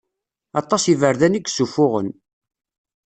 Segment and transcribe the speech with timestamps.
[0.59, 2.09] Aṭas n iberdan i yessuffuɣen.